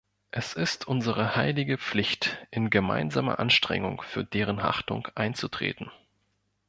Es 0.31 0.53
ist 0.53 0.87
unsere 0.87 1.35
heilige 1.35 1.77
Pflicht, 1.77 2.47
in 2.49 2.71
gemeinsamer 2.71 3.37
Anstrengung 3.37 4.01
für 4.01 4.23
deren 4.25 4.59
Achtung 4.59 5.07
einzutreten. 5.13 5.91